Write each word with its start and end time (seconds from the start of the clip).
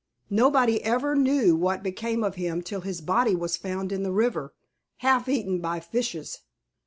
Nobody 0.31 0.81
ever 0.83 1.15
knew 1.15 1.55
what 1.55 1.83
became 1.83 2.23
of 2.23 2.33
him 2.33 2.63
till 2.63 2.81
his 2.81 3.01
body 3.01 3.35
was 3.35 3.55
found 3.55 3.91
in 3.91 4.01
the 4.01 4.11
river, 4.11 4.51
half 5.05 5.29
eaten 5.29 5.59
by 5.61 5.79
fishes." 5.79 6.39